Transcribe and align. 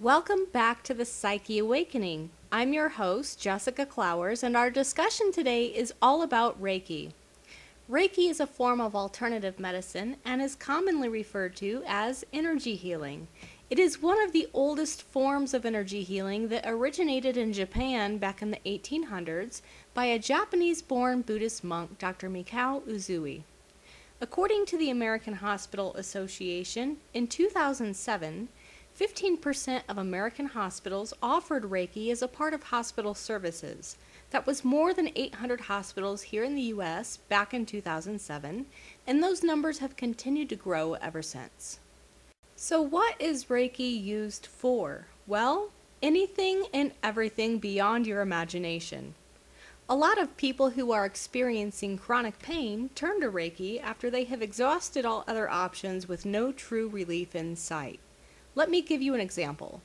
Welcome 0.00 0.46
back 0.50 0.82
to 0.84 0.94
the 0.94 1.04
Psyche 1.04 1.58
Awakening. 1.58 2.30
I'm 2.50 2.72
your 2.72 2.88
host, 2.88 3.38
Jessica 3.38 3.84
Clowers, 3.84 4.42
and 4.42 4.56
our 4.56 4.70
discussion 4.70 5.30
today 5.30 5.66
is 5.66 5.92
all 6.00 6.22
about 6.22 6.58
Reiki. 6.58 7.12
Reiki 7.86 8.30
is 8.30 8.40
a 8.40 8.46
form 8.46 8.80
of 8.80 8.96
alternative 8.96 9.60
medicine 9.60 10.16
and 10.24 10.40
is 10.40 10.54
commonly 10.54 11.10
referred 11.10 11.54
to 11.56 11.82
as 11.86 12.24
energy 12.32 12.76
healing. 12.76 13.28
It 13.68 13.78
is 13.78 14.00
one 14.00 14.18
of 14.24 14.32
the 14.32 14.48
oldest 14.54 15.02
forms 15.02 15.52
of 15.52 15.66
energy 15.66 16.02
healing 16.02 16.48
that 16.48 16.64
originated 16.64 17.36
in 17.36 17.52
Japan 17.52 18.16
back 18.16 18.40
in 18.40 18.52
the 18.52 18.60
1800s 18.64 19.60
by 19.92 20.06
a 20.06 20.18
Japanese 20.18 20.80
born 20.80 21.20
Buddhist 21.20 21.62
monk, 21.62 21.98
Dr. 21.98 22.30
Mikao 22.30 22.80
Usui. 22.88 23.42
According 24.22 24.64
to 24.66 24.78
the 24.78 24.88
American 24.88 25.34
Hospital 25.34 25.94
Association, 25.94 26.98
in 27.12 27.26
2007, 27.26 28.48
15% 28.98 29.82
of 29.88 29.98
American 29.98 30.46
hospitals 30.46 31.14
offered 31.22 31.64
Reiki 31.64 32.10
as 32.10 32.22
a 32.22 32.28
part 32.28 32.54
of 32.54 32.64
hospital 32.64 33.14
services. 33.14 33.96
That 34.30 34.46
was 34.46 34.64
more 34.64 34.94
than 34.94 35.10
800 35.16 35.62
hospitals 35.62 36.22
here 36.22 36.44
in 36.44 36.54
the 36.54 36.62
U.S. 36.62 37.16
back 37.16 37.52
in 37.52 37.66
2007, 37.66 38.66
and 39.06 39.22
those 39.22 39.42
numbers 39.42 39.78
have 39.78 39.96
continued 39.96 40.48
to 40.50 40.56
grow 40.56 40.94
ever 40.94 41.22
since. 41.22 41.80
So, 42.56 42.80
what 42.82 43.20
is 43.20 43.46
Reiki 43.46 44.02
used 44.02 44.46
for? 44.46 45.06
Well, 45.26 45.70
anything 46.02 46.64
and 46.72 46.92
everything 47.02 47.58
beyond 47.58 48.06
your 48.06 48.20
imagination. 48.20 49.14
A 49.88 49.96
lot 49.96 50.18
of 50.18 50.36
people 50.36 50.70
who 50.70 50.92
are 50.92 51.04
experiencing 51.04 51.98
chronic 51.98 52.38
pain 52.38 52.90
turn 52.94 53.20
to 53.22 53.30
Reiki 53.30 53.82
after 53.82 54.08
they 54.08 54.24
have 54.24 54.42
exhausted 54.42 55.04
all 55.04 55.24
other 55.26 55.50
options 55.50 56.06
with 56.06 56.24
no 56.24 56.52
true 56.52 56.88
relief 56.88 57.34
in 57.34 57.56
sight. 57.56 57.98
Let 58.54 58.70
me 58.70 58.82
give 58.82 59.00
you 59.00 59.14
an 59.14 59.20
example. 59.20 59.80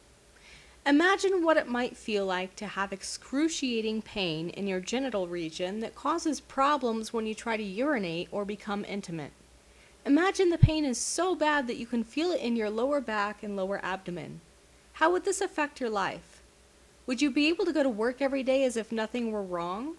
Imagine 0.87 1.43
what 1.43 1.57
it 1.57 1.67
might 1.67 1.97
feel 1.97 2.25
like 2.25 2.55
to 2.57 2.67
have 2.67 2.93
excruciating 2.93 4.03
pain 4.03 4.49
in 4.49 4.67
your 4.67 4.79
genital 4.79 5.27
region 5.27 5.79
that 5.79 5.95
causes 5.95 6.39
problems 6.39 7.11
when 7.11 7.25
you 7.25 7.33
try 7.33 7.57
to 7.57 7.63
urinate 7.63 8.27
or 8.31 8.45
become 8.45 8.85
intimate. 8.85 9.31
Imagine 10.05 10.51
the 10.51 10.59
pain 10.59 10.85
is 10.85 10.99
so 10.99 11.33
bad 11.33 11.65
that 11.65 11.77
you 11.77 11.87
can 11.87 12.03
feel 12.03 12.31
it 12.31 12.39
in 12.39 12.55
your 12.55 12.69
lower 12.69 13.01
back 13.01 13.41
and 13.41 13.55
lower 13.55 13.83
abdomen. 13.83 14.41
How 14.93 15.11
would 15.11 15.25
this 15.25 15.41
affect 15.41 15.81
your 15.81 15.89
life? 15.89 16.43
Would 17.07 17.21
you 17.21 17.31
be 17.31 17.47
able 17.49 17.65
to 17.65 17.73
go 17.73 17.81
to 17.81 17.89
work 17.89 18.21
every 18.21 18.43
day 18.43 18.63
as 18.63 18.77
if 18.77 18.91
nothing 18.91 19.31
were 19.31 19.41
wrong? 19.41 19.95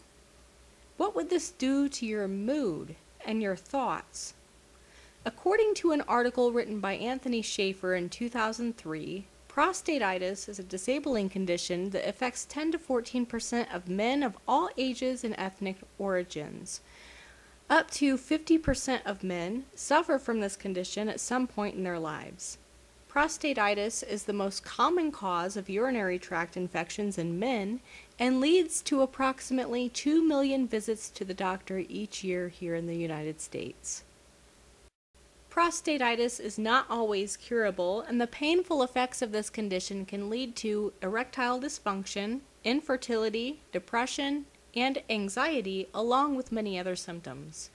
What 0.97 1.17
would 1.17 1.31
this 1.31 1.51
do 1.51 1.89
to 1.89 2.07
your 2.07 2.29
mood 2.29 2.95
and 3.25 3.43
your 3.43 3.57
thoughts? 3.57 4.35
According 5.27 5.75
to 5.75 5.91
an 5.91 6.03
article 6.03 6.53
written 6.53 6.79
by 6.79 6.93
Anthony 6.93 7.43
Schaeffer 7.43 7.97
in 7.97 8.09
2003, 8.11 9.27
prostatitis 9.49 10.49
is 10.49 10.61
a 10.61 10.63
disabling 10.63 11.31
condition 11.31 11.91
that 11.91 12.09
affects 12.09 12.45
10 12.45 12.71
to 12.71 12.79
14 12.79 13.27
percent 13.27 13.75
of 13.75 13.89
men 13.89 14.23
of 14.23 14.39
all 14.47 14.71
ages 14.79 15.25
and 15.25 15.35
ethnic 15.37 15.79
origins. 15.99 16.81
Up 17.69 17.91
to 17.91 18.17
50 18.17 18.57
percent 18.59 19.03
of 19.05 19.25
men 19.25 19.65
suffer 19.75 20.17
from 20.21 20.39
this 20.39 20.55
condition 20.55 21.09
at 21.09 21.19
some 21.19 21.49
point 21.49 21.75
in 21.75 21.83
their 21.83 21.99
lives. 21.99 22.59
Prostatitis 23.11 24.05
is 24.05 24.27
the 24.27 24.33
most 24.33 24.63
common 24.63 25.11
cause 25.11 25.57
of 25.57 25.69
urinary 25.69 26.21
tract 26.21 26.57
infections 26.57 27.19
in 27.19 27.37
men 27.37 27.81
and 28.17 28.41
leads 28.41 28.81
to 28.83 29.03
approximately 29.03 29.89
2 29.89 30.23
million 30.23 30.69
visits 30.69 31.11
to 31.11 31.25
the 31.25 31.35
doctor 31.35 31.83
each 31.89 32.23
year 32.23 32.49
here 32.49 32.77
in 32.77 32.87
the 32.87 32.95
United 32.95 33.41
States. 33.41 34.05
Prostatitis 35.57 36.39
is 36.39 36.59
not 36.59 36.85
always 36.91 37.39
curable, 37.39 38.03
and 38.03 38.21
the 38.21 38.27
painful 38.27 38.83
effects 38.83 39.23
of 39.23 39.33
this 39.33 39.49
condition 39.49 40.05
can 40.05 40.29
lead 40.29 40.55
to 40.57 40.93
erectile 41.01 41.59
dysfunction, 41.59 42.41
infertility, 42.63 43.63
depression, 43.73 44.45
and 44.75 45.03
anxiety, 45.09 45.89
along 45.95 46.37
with 46.37 46.53
many 46.53 46.79
other 46.79 46.95
symptoms. 46.95 47.71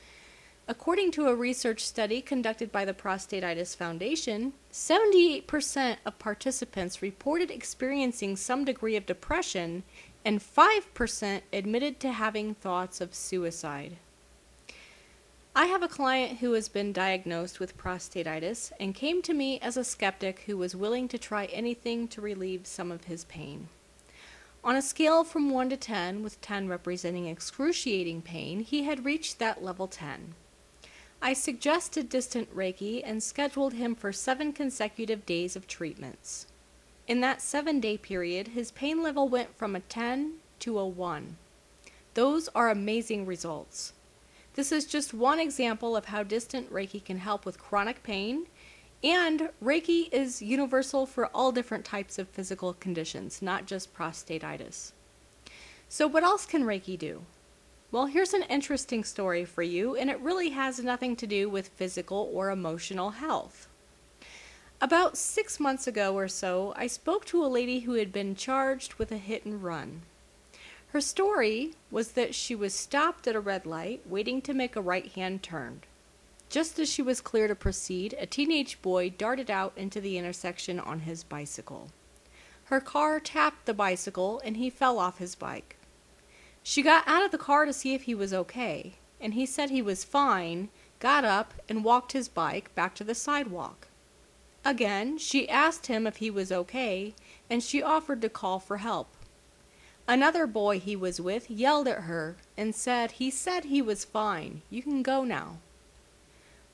According 0.68 1.10
to 1.14 1.28
a 1.28 1.36
research 1.36 1.84
study 1.84 2.22
conducted 2.22 2.72
by 2.72 2.86
the 2.86 2.94
Prostatitis 2.94 3.76
Foundation, 3.76 4.54
78% 4.72 5.98
of 6.06 6.20
participants 6.20 7.02
reported 7.02 7.50
experiencing 7.50 8.36
some 8.36 8.64
degree 8.64 8.96
of 8.96 9.08
depression, 9.08 9.82
and 10.24 10.40
5% 10.40 11.42
admitted 11.52 12.00
to 12.00 12.12
having 12.12 12.54
thoughts 12.54 13.02
of 13.02 13.16
suicide. 13.16 13.98
I 15.54 15.66
have 15.66 15.84
a 15.84 15.90
client 15.90 16.40
who 16.40 16.54
has 16.54 16.70
been 16.70 16.94
diagnosed 16.94 17.60
with 17.60 17.78
prostatitis 17.78 18.72
and 18.80 18.96
came 18.96 19.22
to 19.24 19.34
me 19.34 19.60
as 19.60 19.76
a 19.76 19.84
skeptic 19.84 20.44
who 20.46 20.56
was 20.56 20.78
willing 20.78 21.10
to 21.10 21.18
try 21.18 21.46
anything 21.46 22.08
to 22.08 22.22
relieve 22.22 22.66
some 22.66 22.90
of 22.90 23.04
his 23.04 23.26
pain. 23.26 23.68
On 24.64 24.78
a 24.78 24.82
scale 24.82 25.26
from 25.26 25.50
1 25.50 25.72
to 25.72 25.78
10, 25.78 26.24
with 26.24 26.40
10 26.40 26.70
representing 26.70 27.28
excruciating 27.28 28.22
pain, 28.22 28.62
he 28.62 28.84
had 28.84 29.04
reached 29.04 29.40
that 29.40 29.62
level 29.62 29.88
10. 29.88 30.36
I 31.22 31.34
suggested 31.34 32.08
distant 32.08 32.56
Reiki 32.56 33.02
and 33.04 33.22
scheduled 33.22 33.74
him 33.74 33.94
for 33.94 34.14
seven 34.14 34.54
consecutive 34.54 35.26
days 35.26 35.58
of 35.58 35.68
treatments. 35.68 36.48
In 37.10 37.20
that 37.22 37.42
seven 37.42 37.82
day 37.82 37.98
period, 37.98 38.50
his 38.50 38.72
pain 38.72 39.04
level 39.04 39.28
went 39.28 39.58
from 39.58 39.76
a 39.76 39.82
10 39.82 40.36
to 40.60 40.80
a 40.80 40.88
1. 40.88 41.36
Those 42.14 42.48
are 42.56 42.70
amazing 42.70 43.26
results. 43.26 43.92
This 44.54 44.72
is 44.72 44.86
just 44.86 45.14
one 45.14 45.40
example 45.40 45.96
of 45.96 46.06
how 46.06 46.24
distant 46.24 46.72
Reiki 46.72 47.04
can 47.04 47.20
help 47.20 47.46
with 47.46 47.60
chronic 47.60 48.04
pain, 48.04 48.48
and 49.04 49.50
Reiki 49.64 50.12
is 50.12 50.42
universal 50.42 51.06
for 51.06 51.28
all 51.28 51.52
different 51.52 51.86
types 51.86 52.20
of 52.20 52.28
physical 52.28 52.74
conditions, 52.74 53.42
not 53.42 53.66
just 53.66 53.94
prostatitis. 53.96 54.92
So, 55.88 56.06
what 56.06 56.24
else 56.24 56.46
can 56.46 56.64
Reiki 56.64 57.00
do? 57.00 57.24
Well, 57.92 58.06
here's 58.06 58.34
an 58.34 58.44
interesting 58.44 59.04
story 59.04 59.46
for 59.46 59.64
you, 59.64 59.96
and 59.96 60.10
it 60.10 60.20
really 60.20 60.50
has 60.50 60.80
nothing 60.80 61.16
to 61.18 61.28
do 61.28 61.50
with 61.50 61.70
physical 61.70 62.30
or 62.34 62.50
emotional 62.50 63.12
health. 63.12 63.68
About 64.82 65.18
six 65.18 65.60
months 65.60 65.88
ago 65.88 66.16
or 66.16 66.28
so, 66.28 66.74
I 66.76 66.88
spoke 66.88 67.26
to 67.26 67.44
a 67.44 67.48
lady 67.48 67.82
who 67.82 67.94
had 67.94 68.12
been 68.12 68.36
charged 68.36 68.96
with 68.96 69.12
a 69.12 69.18
hit 69.18 69.46
and 69.46 69.64
run. 69.64 70.02
Her 70.92 71.00
story 71.00 71.72
was 71.90 72.12
that 72.12 72.36
she 72.36 72.54
was 72.54 72.74
stopped 72.74 73.26
at 73.26 73.36
a 73.36 73.40
red 73.40 73.66
light, 73.66 74.02
waiting 74.06 74.42
to 74.42 74.54
make 74.54 74.76
a 74.76 74.82
right 74.82 75.08
hand 75.08 75.42
turn. 75.42 75.84
Just 76.50 76.78
as 76.80 76.92
she 76.92 77.02
was 77.02 77.22
clear 77.22 77.48
to 77.48 77.56
proceed, 77.56 78.14
a 78.20 78.26
teenage 78.26 78.82
boy 78.82 79.10
darted 79.10 79.50
out 79.50 79.72
into 79.78 80.02
the 80.02 80.18
intersection 80.18 80.82
on 80.82 81.02
his 81.02 81.24
bicycle. 81.24 81.92
Her 82.66 82.82
car 82.82 83.22
tapped 83.22 83.68
the 83.68 83.74
bicycle 83.74 84.42
and 84.44 84.58
he 84.58 84.70
fell 84.70 85.00
off 85.00 85.20
his 85.20 85.34
bike. 85.34 85.78
She 86.62 86.82
got 86.82 87.08
out 87.08 87.24
of 87.24 87.32
the 87.32 87.38
car 87.38 87.64
to 87.64 87.72
see 87.72 87.94
if 87.94 88.02
he 88.04 88.14
was 88.14 88.34
okay, 88.34 88.96
and 89.22 89.34
he 89.34 89.46
said 89.46 89.70
he 89.70 89.82
was 89.82 90.04
fine, 90.04 90.68
got 91.00 91.24
up, 91.24 91.54
and 91.70 91.86
walked 91.86 92.12
his 92.12 92.28
bike 92.28 92.76
back 92.76 92.96
to 92.96 93.06
the 93.06 93.16
sidewalk. 93.16 93.88
Again, 94.66 95.18
she 95.18 95.48
asked 95.48 95.88
him 95.88 96.06
if 96.06 96.18
he 96.18 96.30
was 96.30 96.52
okay, 96.52 97.16
and 97.50 97.64
she 97.64 97.82
offered 97.82 98.22
to 98.24 98.30
call 98.30 98.60
for 98.60 98.78
help. 98.78 99.16
Another 100.12 100.46
boy 100.46 100.78
he 100.78 100.94
was 100.94 101.22
with 101.22 101.50
yelled 101.50 101.88
at 101.88 102.00
her 102.02 102.36
and 102.58 102.76
said 102.76 103.12
he 103.12 103.32
said 103.32 103.64
he 103.64 103.82
was 103.82 104.04
fine. 104.04 104.62
You 104.70 104.84
can 104.84 105.04
go 105.04 105.24
now. 105.24 105.60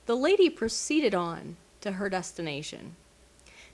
The 0.06 0.16
lady 0.16 0.50
proceeded 0.50 1.14
on 1.14 1.56
to 1.82 1.92
her 1.92 2.08
destination. 2.08 2.96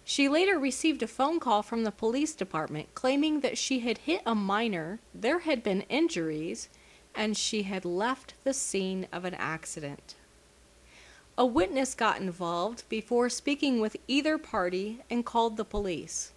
She 0.05 0.29
later 0.29 0.59
received 0.59 1.03
a 1.03 1.07
phone 1.07 1.41
call 1.41 1.63
from 1.63 1.85
the 1.85 1.91
police 1.91 2.35
department 2.35 2.95
claiming 2.95 3.41
that 3.41 3.57
she 3.57 3.79
had 3.79 3.97
hit 3.97 4.21
a 4.27 4.35
minor, 4.35 4.99
there 5.15 5.39
had 5.39 5.63
been 5.63 5.87
injuries, 5.89 6.69
and 7.15 7.35
she 7.35 7.63
had 7.63 7.87
left 7.87 8.35
the 8.45 8.53
scene 8.53 9.07
of 9.11 9.25
an 9.25 9.33
accident. 9.33 10.15
A 11.39 11.47
witness 11.47 11.95
got 11.95 12.21
involved 12.21 12.87
before 12.91 13.31
speaking 13.31 13.81
with 13.81 13.97
either 14.09 14.37
party 14.37 15.01
and 15.09 15.25
called 15.25 15.57
the 15.57 15.65
police. 15.65 16.34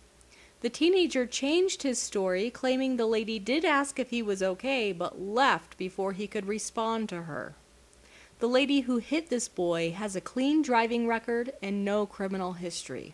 The 0.62 0.69
teenager 0.69 1.28
changed 1.28 1.84
his 1.84 1.99
story, 1.99 2.49
claiming 2.49 2.97
the 2.97 3.05
lady 3.05 3.37
did 3.37 3.64
ask 3.64 3.99
if 3.99 4.09
he 4.09 4.23
was 4.23 4.41
okay, 4.41 4.91
but 4.91 5.22
left 5.22 5.78
before 5.78 6.14
he 6.14 6.26
could 6.26 6.47
respond 6.47 7.09
to 7.09 7.23
her. 7.23 7.55
The 8.40 8.47
lady 8.47 8.81
who 8.81 8.97
hit 8.97 9.29
this 9.29 9.47
boy 9.47 9.91
has 9.91 10.16
a 10.16 10.22
clean 10.22 10.61
driving 10.61 11.08
record 11.08 11.53
and 11.61 11.85
no 11.85 12.05
criminal 12.05 12.53
history. 12.53 13.14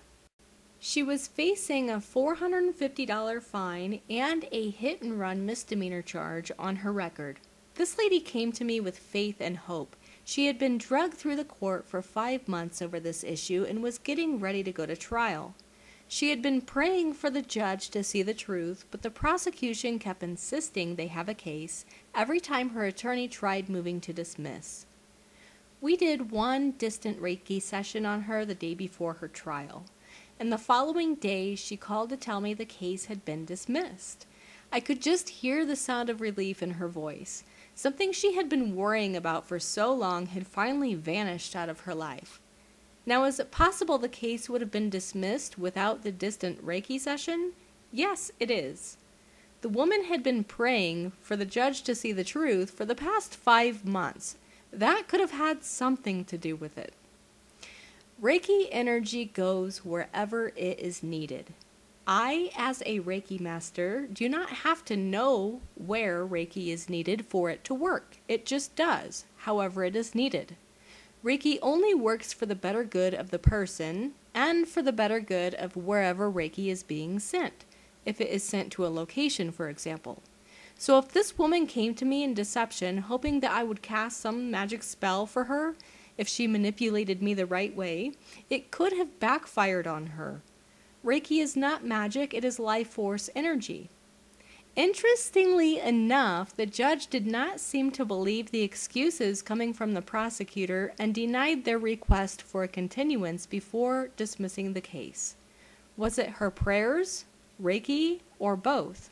She 0.79 1.01
was 1.01 1.27
facing 1.27 1.89
a 1.89 1.99
$450 1.99 3.41
fine 3.41 4.01
and 4.09 4.45
a 4.51 4.69
hit 4.69 5.01
and 5.01 5.19
run 5.19 5.45
misdemeanor 5.45 6.01
charge 6.01 6.51
on 6.59 6.77
her 6.77 6.91
record. 6.91 7.39
This 7.75 7.97
lady 7.97 8.19
came 8.19 8.51
to 8.51 8.65
me 8.65 8.79
with 8.79 8.97
faith 8.99 9.37
and 9.39 9.57
hope. 9.57 9.95
She 10.25 10.47
had 10.47 10.59
been 10.59 10.77
drugged 10.77 11.15
through 11.15 11.37
the 11.37 11.45
court 11.45 11.87
for 11.87 12.01
five 12.01 12.47
months 12.47 12.81
over 12.81 12.99
this 12.99 13.23
issue 13.23 13.65
and 13.67 13.81
was 13.81 13.97
getting 13.97 14.39
ready 14.39 14.63
to 14.63 14.71
go 14.71 14.85
to 14.85 14.95
trial. 14.95 15.55
She 16.13 16.29
had 16.29 16.43
been 16.43 16.61
praying 16.61 17.13
for 17.13 17.31
the 17.31 17.41
judge 17.41 17.89
to 17.89 18.03
see 18.03 18.21
the 18.21 18.35
truth, 18.35 18.85
but 18.91 19.01
the 19.01 19.09
prosecution 19.09 19.97
kept 19.97 20.21
insisting 20.21 20.93
they 20.93 21.07
have 21.07 21.27
a 21.27 21.33
case 21.33 21.85
every 22.13 22.39
time 22.39 22.69
her 22.69 22.85
attorney 22.85 23.27
tried 23.27 23.67
moving 23.67 23.99
to 24.01 24.13
dismiss. 24.13 24.85
We 25.81 25.97
did 25.97 26.29
one 26.29 26.73
distant 26.73 27.19
Reiki 27.19 27.59
session 27.59 28.05
on 28.05 28.21
her 28.21 28.45
the 28.45 28.53
day 28.53 28.75
before 28.75 29.13
her 29.13 29.27
trial. 29.27 29.85
and 30.39 30.53
the 30.53 30.59
following 30.59 31.15
day 31.15 31.55
she 31.55 31.75
called 31.77 32.09
to 32.11 32.17
tell 32.17 32.39
me 32.39 32.53
the 32.53 32.63
case 32.63 33.05
had 33.05 33.25
been 33.25 33.43
dismissed. 33.43 34.27
I 34.71 34.81
could 34.81 35.01
just 35.01 35.41
hear 35.41 35.65
the 35.65 35.75
sound 35.75 36.11
of 36.11 36.21
relief 36.21 36.61
in 36.61 36.73
her 36.73 36.87
voice. 36.87 37.43
Something 37.73 38.11
she 38.11 38.35
had 38.35 38.49
been 38.49 38.75
worrying 38.75 39.15
about 39.15 39.47
for 39.47 39.57
so 39.57 39.91
long 39.91 40.27
had 40.27 40.45
finally 40.45 40.93
vanished 40.93 41.55
out 41.55 41.69
of 41.69 41.81
her 41.81 41.95
life. 41.95 42.39
Now, 43.05 43.25
is 43.25 43.39
it 43.39 43.51
possible 43.51 43.97
the 43.97 44.07
case 44.07 44.49
would 44.49 44.61
have 44.61 44.71
been 44.71 44.89
dismissed 44.89 45.57
without 45.57 46.03
the 46.03 46.11
distant 46.11 46.65
Reiki 46.65 46.99
session? 46.99 47.51
Yes, 47.91 48.31
it 48.39 48.49
is. 48.49 48.97
The 49.61 49.69
woman 49.69 50.05
had 50.05 50.23
been 50.23 50.43
praying 50.43 51.11
for 51.21 51.35
the 51.35 51.45
judge 51.45 51.83
to 51.83 51.95
see 51.95 52.11
the 52.11 52.23
truth 52.23 52.71
for 52.71 52.85
the 52.85 52.95
past 52.95 53.35
five 53.35 53.85
months. 53.85 54.37
That 54.71 55.07
could 55.07 55.19
have 55.19 55.31
had 55.31 55.63
something 55.63 56.25
to 56.25 56.37
do 56.37 56.55
with 56.55 56.77
it. 56.77 56.93
Reiki 58.21 58.67
energy 58.71 59.25
goes 59.25 59.83
wherever 59.83 60.53
it 60.55 60.79
is 60.79 61.03
needed. 61.03 61.53
I, 62.07 62.51
as 62.57 62.81
a 62.85 62.99
Reiki 62.99 63.39
master, 63.39 64.07
do 64.11 64.27
not 64.27 64.49
have 64.49 64.83
to 64.85 64.97
know 64.97 65.61
where 65.75 66.25
Reiki 66.25 66.67
is 66.67 66.89
needed 66.89 67.25
for 67.25 67.49
it 67.49 67.63
to 67.65 67.73
work. 67.73 68.17
It 68.27 68.45
just 68.45 68.75
does, 68.75 69.25
however, 69.37 69.83
it 69.85 69.95
is 69.95 70.15
needed. 70.15 70.55
Reiki 71.23 71.57
only 71.61 71.93
works 71.93 72.33
for 72.33 72.45
the 72.45 72.55
better 72.55 72.83
good 72.83 73.13
of 73.13 73.31
the 73.31 73.39
person 73.39 74.11
and 74.33 74.67
for 74.67 74.81
the 74.81 74.91
better 74.91 75.21
good 75.21 75.53
of 75.55 75.77
wherever 75.77 76.29
Reiki 76.29 76.67
is 76.67 76.83
being 76.83 77.17
sent, 77.17 77.63
if 78.05 78.19
it 78.19 78.27
is 78.29 78.43
sent 78.43 78.73
to 78.73 78.85
a 78.85 78.89
location, 78.89 79.49
for 79.49 79.69
example. 79.69 80.21
So 80.77 80.97
if 80.97 81.13
this 81.13 81.37
woman 81.37 81.65
came 81.65 81.95
to 81.95 82.03
me 82.03 82.23
in 82.23 82.33
deception, 82.33 82.97
hoping 82.97 83.39
that 83.39 83.51
I 83.51 83.63
would 83.63 83.81
cast 83.81 84.19
some 84.19 84.51
magic 84.51 84.83
spell 84.83 85.25
for 85.25 85.45
her, 85.45 85.75
if 86.17 86.27
she 86.27 86.45
manipulated 86.45 87.21
me 87.21 87.33
the 87.33 87.45
right 87.45 87.73
way, 87.73 88.11
it 88.49 88.69
could 88.69 88.91
have 88.91 89.21
backfired 89.21 89.87
on 89.87 90.07
her. 90.07 90.41
Reiki 91.05 91.41
is 91.41 91.55
not 91.55 91.85
magic, 91.85 92.33
it 92.33 92.43
is 92.43 92.59
life 92.59 92.89
force 92.89 93.29
energy. 93.33 93.89
Interestingly 94.75 95.79
enough, 95.79 96.55
the 96.55 96.65
judge 96.65 97.05
did 97.07 97.27
not 97.27 97.59
seem 97.59 97.91
to 97.91 98.03
believe 98.03 98.49
the 98.49 98.63
excuses 98.63 99.43
coming 99.43 99.71
from 99.71 99.93
the 99.93 100.01
prosecutor 100.01 100.93
and 100.97 101.13
denied 101.13 101.63
their 101.63 101.77
request 101.77 102.41
for 102.41 102.63
a 102.63 102.67
continuance 102.67 103.45
before 103.45 104.09
dismissing 104.17 104.73
the 104.73 104.81
case. 104.81 105.35
Was 105.95 106.17
it 106.17 106.31
her 106.31 106.49
prayers, 106.49 107.25
Reiki, 107.61 108.21
or 108.39 108.55
both? 108.55 109.11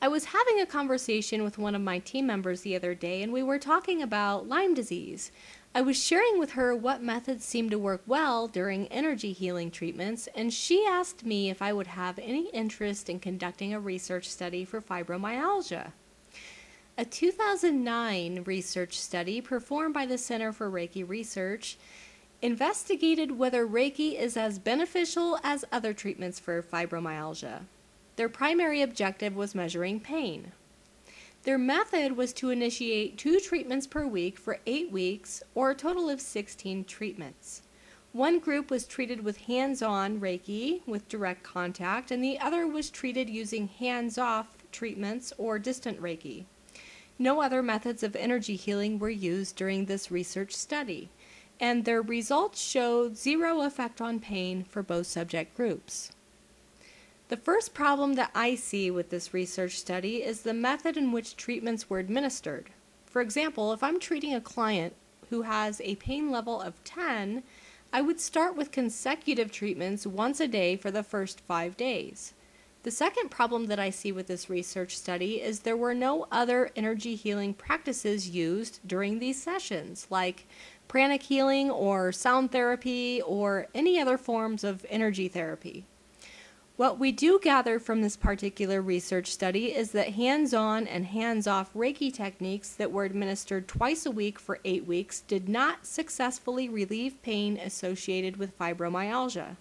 I 0.00 0.08
was 0.08 0.24
having 0.24 0.60
a 0.60 0.66
conversation 0.66 1.44
with 1.44 1.58
one 1.58 1.76
of 1.76 1.80
my 1.80 2.00
team 2.00 2.26
members 2.26 2.62
the 2.62 2.74
other 2.74 2.96
day, 2.96 3.22
and 3.22 3.32
we 3.32 3.44
were 3.44 3.60
talking 3.60 4.02
about 4.02 4.48
Lyme 4.48 4.74
disease. 4.74 5.30
I 5.74 5.80
was 5.80 6.02
sharing 6.02 6.38
with 6.38 6.50
her 6.50 6.76
what 6.76 7.02
methods 7.02 7.46
seemed 7.46 7.70
to 7.70 7.78
work 7.78 8.02
well 8.06 8.46
during 8.46 8.88
energy 8.88 9.32
healing 9.32 9.70
treatments, 9.70 10.28
and 10.34 10.52
she 10.52 10.84
asked 10.86 11.24
me 11.24 11.48
if 11.48 11.62
I 11.62 11.72
would 11.72 11.86
have 11.86 12.18
any 12.18 12.50
interest 12.50 13.08
in 13.08 13.20
conducting 13.20 13.72
a 13.72 13.80
research 13.80 14.28
study 14.28 14.66
for 14.66 14.82
fibromyalgia. 14.82 15.92
A 16.98 17.06
2009 17.06 18.42
research 18.44 19.00
study 19.00 19.40
performed 19.40 19.94
by 19.94 20.04
the 20.04 20.18
Center 20.18 20.52
for 20.52 20.70
Reiki 20.70 21.08
Research 21.08 21.78
investigated 22.42 23.38
whether 23.38 23.66
Reiki 23.66 24.18
is 24.18 24.36
as 24.36 24.58
beneficial 24.58 25.38
as 25.42 25.64
other 25.72 25.94
treatments 25.94 26.38
for 26.38 26.62
fibromyalgia. 26.62 27.62
Their 28.16 28.28
primary 28.28 28.82
objective 28.82 29.34
was 29.34 29.54
measuring 29.54 30.00
pain. 30.00 30.52
Their 31.44 31.58
method 31.58 32.16
was 32.16 32.32
to 32.34 32.50
initiate 32.50 33.18
two 33.18 33.40
treatments 33.40 33.88
per 33.88 34.06
week 34.06 34.38
for 34.38 34.60
eight 34.64 34.92
weeks, 34.92 35.42
or 35.56 35.70
a 35.70 35.74
total 35.74 36.08
of 36.08 36.20
16 36.20 36.84
treatments. 36.84 37.62
One 38.12 38.38
group 38.38 38.70
was 38.70 38.86
treated 38.86 39.24
with 39.24 39.38
hands 39.38 39.82
on 39.82 40.20
Reiki 40.20 40.86
with 40.86 41.08
direct 41.08 41.42
contact, 41.42 42.12
and 42.12 42.22
the 42.22 42.38
other 42.38 42.64
was 42.64 42.90
treated 42.90 43.28
using 43.28 43.66
hands 43.66 44.18
off 44.18 44.56
treatments 44.70 45.32
or 45.36 45.58
distant 45.58 46.00
Reiki. 46.00 46.44
No 47.18 47.42
other 47.42 47.60
methods 47.60 48.04
of 48.04 48.14
energy 48.14 48.54
healing 48.54 49.00
were 49.00 49.10
used 49.10 49.56
during 49.56 49.86
this 49.86 50.12
research 50.12 50.52
study, 50.52 51.08
and 51.58 51.84
their 51.84 52.02
results 52.02 52.60
showed 52.60 53.16
zero 53.16 53.62
effect 53.62 54.00
on 54.00 54.20
pain 54.20 54.62
for 54.62 54.82
both 54.82 55.08
subject 55.08 55.56
groups. 55.56 56.12
The 57.32 57.38
first 57.38 57.72
problem 57.72 58.12
that 58.16 58.30
I 58.34 58.54
see 58.56 58.90
with 58.90 59.08
this 59.08 59.32
research 59.32 59.78
study 59.78 60.22
is 60.22 60.42
the 60.42 60.52
method 60.52 60.98
in 60.98 61.12
which 61.12 61.34
treatments 61.34 61.88
were 61.88 61.98
administered. 61.98 62.68
For 63.06 63.22
example, 63.22 63.72
if 63.72 63.82
I'm 63.82 63.98
treating 63.98 64.34
a 64.34 64.40
client 64.42 64.94
who 65.30 65.40
has 65.40 65.80
a 65.80 65.94
pain 65.94 66.30
level 66.30 66.60
of 66.60 66.84
10, 66.84 67.42
I 67.90 68.02
would 68.02 68.20
start 68.20 68.54
with 68.54 68.70
consecutive 68.70 69.50
treatments 69.50 70.06
once 70.06 70.40
a 70.40 70.46
day 70.46 70.76
for 70.76 70.90
the 70.90 71.02
first 71.02 71.40
five 71.40 71.74
days. 71.74 72.34
The 72.82 72.90
second 72.90 73.30
problem 73.30 73.64
that 73.68 73.78
I 73.78 73.88
see 73.88 74.12
with 74.12 74.26
this 74.26 74.50
research 74.50 74.94
study 74.94 75.40
is 75.40 75.60
there 75.60 75.74
were 75.74 75.94
no 75.94 76.26
other 76.30 76.70
energy 76.76 77.14
healing 77.14 77.54
practices 77.54 78.28
used 78.28 78.80
during 78.86 79.20
these 79.20 79.42
sessions, 79.42 80.06
like 80.10 80.46
pranic 80.86 81.22
healing 81.22 81.70
or 81.70 82.12
sound 82.12 82.52
therapy 82.52 83.22
or 83.22 83.68
any 83.74 83.98
other 83.98 84.18
forms 84.18 84.64
of 84.64 84.84
energy 84.90 85.28
therapy. 85.28 85.86
What 86.82 86.98
we 86.98 87.12
do 87.12 87.38
gather 87.38 87.78
from 87.78 88.02
this 88.02 88.16
particular 88.16 88.82
research 88.82 89.28
study 89.28 89.66
is 89.66 89.92
that 89.92 90.14
hands 90.14 90.52
on 90.52 90.88
and 90.88 91.06
hands 91.06 91.46
off 91.46 91.72
Reiki 91.74 92.12
techniques 92.12 92.70
that 92.70 92.90
were 92.90 93.04
administered 93.04 93.68
twice 93.68 94.04
a 94.04 94.10
week 94.10 94.36
for 94.36 94.58
eight 94.64 94.84
weeks 94.84 95.20
did 95.20 95.48
not 95.48 95.86
successfully 95.86 96.68
relieve 96.68 97.22
pain 97.22 97.56
associated 97.56 98.36
with 98.36 98.58
fibromyalgia. 98.58 99.58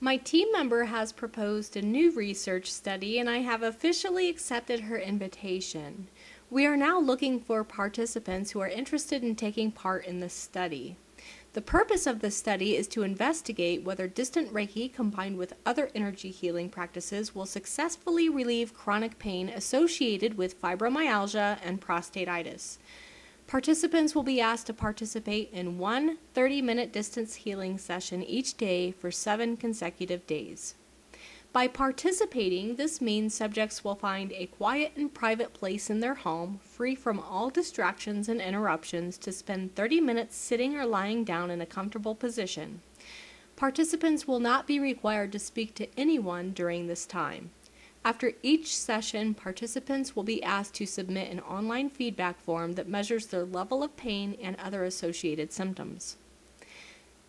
My 0.00 0.16
team 0.16 0.48
member 0.50 0.86
has 0.86 1.12
proposed 1.12 1.76
a 1.76 1.80
new 1.80 2.10
research 2.10 2.68
study, 2.68 3.20
and 3.20 3.30
I 3.30 3.38
have 3.38 3.62
officially 3.62 4.28
accepted 4.28 4.80
her 4.80 4.98
invitation. 4.98 6.08
We 6.50 6.66
are 6.66 6.76
now 6.76 6.98
looking 6.98 7.38
for 7.38 7.62
participants 7.62 8.50
who 8.50 8.58
are 8.58 8.68
interested 8.68 9.22
in 9.22 9.36
taking 9.36 9.70
part 9.70 10.06
in 10.06 10.18
this 10.18 10.34
study. 10.34 10.96
The 11.56 11.62
purpose 11.62 12.06
of 12.06 12.20
this 12.20 12.36
study 12.36 12.76
is 12.76 12.86
to 12.88 13.02
investigate 13.02 13.82
whether 13.82 14.06
distant 14.06 14.52
Reiki 14.52 14.92
combined 14.92 15.38
with 15.38 15.54
other 15.64 15.88
energy 15.94 16.30
healing 16.30 16.68
practices 16.68 17.34
will 17.34 17.46
successfully 17.46 18.28
relieve 18.28 18.74
chronic 18.74 19.18
pain 19.18 19.48
associated 19.48 20.36
with 20.36 20.60
fibromyalgia 20.60 21.56
and 21.64 21.80
prostatitis. 21.80 22.76
Participants 23.46 24.14
will 24.14 24.22
be 24.22 24.38
asked 24.38 24.66
to 24.66 24.74
participate 24.74 25.48
in 25.50 25.78
one 25.78 26.18
30 26.34 26.60
minute 26.60 26.92
distance 26.92 27.36
healing 27.36 27.78
session 27.78 28.22
each 28.22 28.58
day 28.58 28.90
for 28.90 29.10
seven 29.10 29.56
consecutive 29.56 30.26
days. 30.26 30.74
By 31.56 31.68
participating, 31.68 32.76
this 32.76 33.00
means 33.00 33.32
subjects 33.32 33.82
will 33.82 33.94
find 33.94 34.30
a 34.32 34.44
quiet 34.44 34.92
and 34.94 35.14
private 35.14 35.54
place 35.54 35.88
in 35.88 36.00
their 36.00 36.16
home, 36.16 36.60
free 36.62 36.94
from 36.94 37.18
all 37.18 37.48
distractions 37.48 38.28
and 38.28 38.42
interruptions, 38.42 39.16
to 39.16 39.32
spend 39.32 39.74
30 39.74 40.02
minutes 40.02 40.36
sitting 40.36 40.76
or 40.76 40.84
lying 40.84 41.24
down 41.24 41.50
in 41.50 41.62
a 41.62 41.64
comfortable 41.64 42.14
position. 42.14 42.82
Participants 43.56 44.28
will 44.28 44.38
not 44.38 44.66
be 44.66 44.78
required 44.78 45.32
to 45.32 45.38
speak 45.38 45.74
to 45.76 45.88
anyone 45.98 46.50
during 46.50 46.88
this 46.88 47.06
time. 47.06 47.48
After 48.04 48.34
each 48.42 48.76
session, 48.76 49.32
participants 49.32 50.14
will 50.14 50.24
be 50.24 50.42
asked 50.42 50.74
to 50.74 50.84
submit 50.84 51.32
an 51.32 51.40
online 51.40 51.88
feedback 51.88 52.38
form 52.38 52.74
that 52.74 52.86
measures 52.86 53.28
their 53.28 53.46
level 53.46 53.82
of 53.82 53.96
pain 53.96 54.36
and 54.42 54.56
other 54.56 54.84
associated 54.84 55.54
symptoms. 55.54 56.18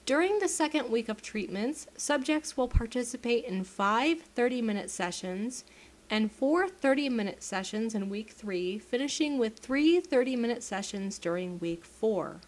During 0.08 0.40
the 0.40 0.48
second 0.48 0.90
week 0.90 1.08
of 1.10 1.22
treatments, 1.22 1.86
subjects 1.98 2.56
will 2.56 2.70
participate 2.70 3.44
in 3.44 3.66
five 3.66 4.22
30 4.22 4.62
minute 4.62 4.90
sessions 4.90 5.66
and 6.10 6.32
four 6.32 6.70
30 6.70 7.10
minute 7.10 7.44
sessions 7.44 7.94
in 7.94 8.08
week 8.08 8.32
three, 8.32 8.80
finishing 8.80 9.38
with 9.38 9.60
three 9.60 10.00
30 10.00 10.38
minute 10.38 10.64
sessions 10.64 11.20
during 11.20 11.60
week 11.60 11.84
four. 11.84 12.40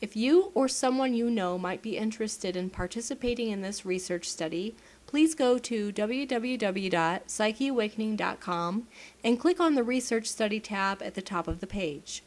If 0.00 0.16
you 0.16 0.50
or 0.54 0.66
someone 0.66 1.12
you 1.12 1.30
know 1.30 1.58
might 1.58 1.82
be 1.82 1.98
interested 1.98 2.56
in 2.56 2.70
participating 2.70 3.50
in 3.50 3.60
this 3.60 3.84
research 3.84 4.26
study, 4.26 4.74
please 5.06 5.34
go 5.34 5.58
to 5.58 5.92
www.psycheawakening.com 5.92 8.88
and 9.22 9.38
click 9.38 9.60
on 9.60 9.74
the 9.74 9.84
Research 9.84 10.26
Study 10.26 10.58
tab 10.58 11.02
at 11.02 11.14
the 11.14 11.20
top 11.20 11.48
of 11.48 11.60
the 11.60 11.66
page. 11.66 12.22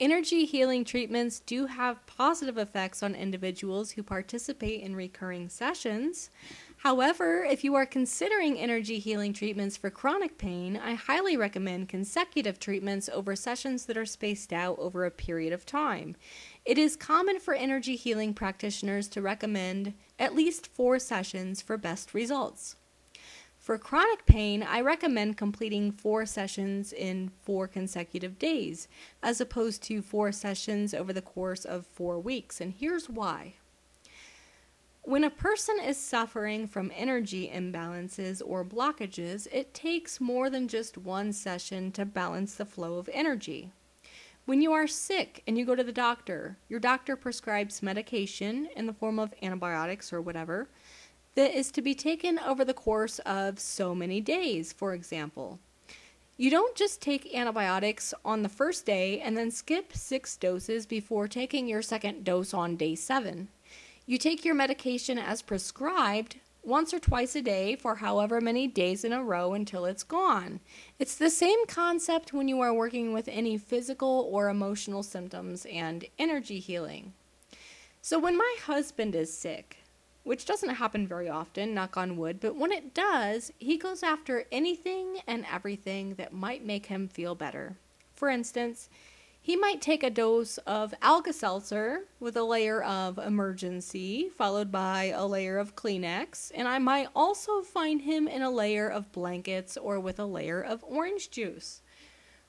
Energy 0.00 0.44
healing 0.46 0.84
treatments 0.84 1.40
do 1.40 1.66
have 1.66 2.04
positive 2.06 2.58
effects 2.58 3.02
on 3.02 3.14
individuals 3.14 3.92
who 3.92 4.02
participate 4.02 4.80
in 4.80 4.96
recurring 4.96 5.48
sessions. 5.48 6.30
However, 6.78 7.44
if 7.44 7.62
you 7.62 7.76
are 7.76 7.86
considering 7.86 8.58
energy 8.58 8.98
healing 8.98 9.32
treatments 9.32 9.76
for 9.76 9.90
chronic 9.90 10.38
pain, 10.38 10.76
I 10.76 10.94
highly 10.94 11.36
recommend 11.36 11.88
consecutive 11.88 12.58
treatments 12.58 13.08
over 13.08 13.36
sessions 13.36 13.86
that 13.86 13.96
are 13.96 14.04
spaced 14.04 14.52
out 14.52 14.76
over 14.80 15.04
a 15.04 15.10
period 15.12 15.52
of 15.52 15.64
time. 15.64 16.16
It 16.64 16.78
is 16.78 16.96
common 16.96 17.38
for 17.38 17.54
energy 17.54 17.94
healing 17.94 18.34
practitioners 18.34 19.06
to 19.10 19.22
recommend 19.22 19.94
at 20.18 20.34
least 20.34 20.66
four 20.66 20.98
sessions 20.98 21.62
for 21.62 21.76
best 21.76 22.14
results. 22.14 22.74
For 23.62 23.78
chronic 23.78 24.26
pain, 24.26 24.64
I 24.64 24.80
recommend 24.80 25.36
completing 25.36 25.92
four 25.92 26.26
sessions 26.26 26.92
in 26.92 27.30
four 27.42 27.68
consecutive 27.68 28.36
days, 28.36 28.88
as 29.22 29.40
opposed 29.40 29.84
to 29.84 30.02
four 30.02 30.32
sessions 30.32 30.92
over 30.92 31.12
the 31.12 31.22
course 31.22 31.64
of 31.64 31.86
four 31.86 32.18
weeks, 32.18 32.60
and 32.60 32.74
here's 32.76 33.08
why. 33.08 33.54
When 35.02 35.22
a 35.22 35.30
person 35.30 35.76
is 35.78 35.96
suffering 35.96 36.66
from 36.66 36.90
energy 36.96 37.52
imbalances 37.54 38.42
or 38.44 38.64
blockages, 38.64 39.46
it 39.52 39.74
takes 39.74 40.20
more 40.20 40.50
than 40.50 40.66
just 40.66 40.98
one 40.98 41.32
session 41.32 41.92
to 41.92 42.04
balance 42.04 42.56
the 42.56 42.66
flow 42.66 42.98
of 42.98 43.08
energy. 43.12 43.70
When 44.44 44.60
you 44.60 44.72
are 44.72 44.88
sick 44.88 45.44
and 45.46 45.56
you 45.56 45.64
go 45.64 45.76
to 45.76 45.84
the 45.84 45.92
doctor, 45.92 46.58
your 46.68 46.80
doctor 46.80 47.14
prescribes 47.14 47.80
medication 47.80 48.66
in 48.74 48.86
the 48.86 48.92
form 48.92 49.20
of 49.20 49.32
antibiotics 49.40 50.12
or 50.12 50.20
whatever 50.20 50.68
that 51.34 51.56
is 51.56 51.70
to 51.72 51.82
be 51.82 51.94
taken 51.94 52.38
over 52.38 52.64
the 52.64 52.74
course 52.74 53.18
of 53.20 53.58
so 53.58 53.94
many 53.94 54.20
days, 54.20 54.72
for 54.72 54.94
example. 54.94 55.58
You 56.36 56.50
don't 56.50 56.74
just 56.74 57.00
take 57.00 57.34
antibiotics 57.34 58.14
on 58.24 58.42
the 58.42 58.48
first 58.48 58.86
day 58.86 59.20
and 59.20 59.36
then 59.36 59.50
skip 59.50 59.92
six 59.92 60.36
doses 60.36 60.86
before 60.86 61.28
taking 61.28 61.68
your 61.68 61.82
second 61.82 62.24
dose 62.24 62.52
on 62.52 62.76
day 62.76 62.94
seven. 62.94 63.48
You 64.06 64.18
take 64.18 64.44
your 64.44 64.54
medication 64.54 65.18
as 65.18 65.42
prescribed 65.42 66.36
once 66.64 66.94
or 66.94 66.98
twice 66.98 67.34
a 67.34 67.42
day 67.42 67.76
for 67.76 67.96
however 67.96 68.40
many 68.40 68.66
days 68.66 69.04
in 69.04 69.12
a 69.12 69.22
row 69.22 69.52
until 69.52 69.84
it's 69.84 70.02
gone. 70.02 70.60
It's 70.98 71.16
the 71.16 71.30
same 71.30 71.66
concept 71.66 72.32
when 72.32 72.48
you 72.48 72.60
are 72.60 72.74
working 72.74 73.12
with 73.12 73.28
any 73.28 73.58
physical 73.58 74.28
or 74.30 74.48
emotional 74.48 75.02
symptoms 75.02 75.66
and 75.66 76.04
energy 76.18 76.60
healing. 76.60 77.12
So, 78.00 78.18
when 78.18 78.36
my 78.36 78.56
husband 78.64 79.14
is 79.14 79.32
sick, 79.32 79.81
which 80.24 80.44
doesn't 80.44 80.76
happen 80.76 81.06
very 81.06 81.28
often, 81.28 81.74
knock 81.74 81.96
on 81.96 82.16
wood, 82.16 82.38
but 82.40 82.56
when 82.56 82.72
it 82.72 82.94
does, 82.94 83.52
he 83.58 83.76
goes 83.76 84.02
after 84.02 84.44
anything 84.52 85.18
and 85.26 85.44
everything 85.52 86.14
that 86.14 86.32
might 86.32 86.64
make 86.64 86.86
him 86.86 87.08
feel 87.08 87.34
better. 87.34 87.76
For 88.14 88.28
instance, 88.28 88.88
he 89.44 89.56
might 89.56 89.82
take 89.82 90.04
a 90.04 90.10
dose 90.10 90.58
of 90.58 90.94
Alka 91.02 91.32
Seltzer 91.32 92.04
with 92.20 92.36
a 92.36 92.44
layer 92.44 92.80
of 92.80 93.16
Emergen-C, 93.16 94.28
followed 94.28 94.70
by 94.70 95.06
a 95.06 95.26
layer 95.26 95.58
of 95.58 95.74
Kleenex, 95.74 96.52
and 96.54 96.68
I 96.68 96.78
might 96.78 97.08
also 97.16 97.62
find 97.62 98.02
him 98.02 98.28
in 98.28 98.42
a 98.42 98.50
layer 98.50 98.88
of 98.88 99.10
blankets 99.10 99.76
or 99.76 99.98
with 99.98 100.20
a 100.20 100.26
layer 100.26 100.62
of 100.62 100.84
orange 100.84 101.32
juice. 101.32 101.82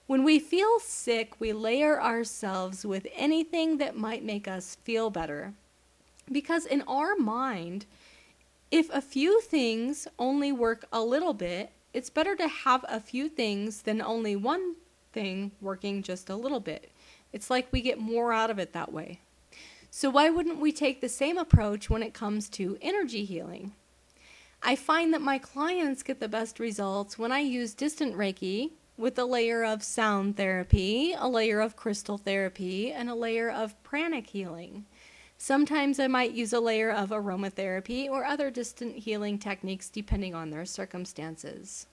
When 0.06 0.24
we 0.24 0.38
feel 0.38 0.80
sick, 0.80 1.39
we 1.39 1.51
layer 1.51 2.00
ourselves 2.00 2.86
with 2.86 3.08
anything 3.15 3.77
that 3.77 3.98
might 3.98 4.24
make 4.24 4.48
us 4.48 4.77
feel 4.84 5.10
better. 5.10 5.56
Because 6.32 6.65
in 6.65 6.82
our 6.84 7.15
mind, 7.15 7.86
if 8.72 8.89
a 8.92 9.01
few 9.01 9.42
things 9.42 10.08
only 10.18 10.51
work 10.51 10.86
a 10.92 11.01
little 11.01 11.34
bit, 11.34 11.72
it's 11.94 12.10
better 12.10 12.36
to 12.36 12.48
have 12.48 12.84
a 12.89 13.00
few 13.00 13.30
things 13.30 13.84
than 13.84 14.01
only 14.01 14.36
one 14.36 14.75
thing 15.12 15.51
working 15.62 16.01
just 16.01 16.30
a 16.30 16.36
little 16.36 16.60
bit. 16.60 16.92
It's 17.32 17.50
like 17.50 17.68
we 17.72 17.82
get 17.82 18.00
more 18.00 18.34
out 18.34 18.50
of 18.50 18.60
it 18.60 18.74
that 18.74 18.92
way. 18.92 19.20
So, 19.92 20.10
why 20.10 20.30
wouldn't 20.30 20.60
we 20.60 20.72
take 20.72 21.01
the 21.01 21.10
same 21.10 21.38
approach 21.38 21.89
when 21.89 22.01
it 22.01 22.15
comes 22.15 22.50
to 22.50 22.80
energy 22.82 23.25
healing? 23.25 23.74
I 24.63 24.75
find 24.75 25.13
that 25.13 25.22
my 25.22 25.38
clients 25.38 26.01
get 26.01 26.20
the 26.20 26.27
best 26.27 26.60
results 26.60 27.20
when 27.20 27.32
I 27.32 27.39
use 27.39 27.75
distant 27.75 28.15
Reiki 28.15 28.72
with 28.98 29.20
a 29.20 29.25
layer 29.25 29.63
of 29.63 29.84
sound 29.84 30.38
therapy, 30.38 31.13
a 31.18 31.27
layer 31.27 31.60
of 31.60 31.75
crystal 31.75 32.18
therapy, 32.18 32.92
and 32.92 33.10
a 33.10 33.15
layer 33.15 33.51
of 33.51 33.82
pranic 33.84 34.27
healing. 34.27 34.86
Sometimes 35.44 36.00
I 36.00 36.08
might 36.08 36.32
use 36.32 36.54
a 36.54 36.62
layer 36.62 36.90
of 36.90 37.10
aromatherapy 37.10 38.10
or 38.10 38.24
other 38.24 38.50
distant 38.50 38.96
healing 38.96 39.38
techniques 39.38 39.90
depending 39.90 40.34
on 40.34 40.52
their 40.52 40.64
circumstances. 40.64 41.86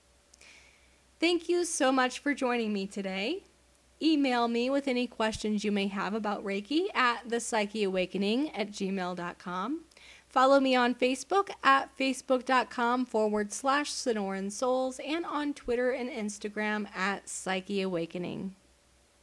Thank 1.18 1.48
you 1.48 1.64
so 1.64 1.90
much 1.90 2.20
for 2.20 2.32
joining 2.32 2.72
me 2.72 2.86
today. 2.86 3.42
Email 4.00 4.46
me 4.46 4.70
with 4.70 4.86
any 4.86 5.08
questions 5.08 5.64
you 5.64 5.72
may 5.72 5.88
have 5.88 6.14
about 6.14 6.44
Reiki 6.44 6.94
at 6.94 7.28
the 7.28 7.40
Psyche 7.40 7.82
Awakening 7.82 8.54
at 8.54 8.70
gmail.com. 8.70 9.80
Follow 10.28 10.60
me 10.60 10.76
on 10.76 10.94
Facebook 10.94 11.50
at 11.64 11.90
facebook.com 11.98 13.04
forward 13.04 13.52
slash 13.52 13.90
Sonoran 13.90 14.52
Souls 14.52 15.00
and 15.04 15.26
on 15.26 15.54
Twitter 15.54 15.90
and 15.90 16.08
Instagram 16.08 16.86
at 16.94 17.28
Psyche 17.28 17.82
Awakening. 17.82 18.54